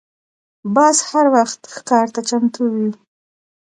باز 0.75 0.97
هر 1.09 1.25
وخت 1.35 1.61
ښکار 1.75 2.07
ته 2.13 2.21
چمتو 2.29 2.63
وي 2.73 2.89